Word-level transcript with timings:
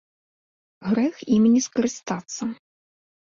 Грэх 0.89 1.15
ім 1.35 1.43
не 1.55 1.61
скарыстацца. 1.67 2.43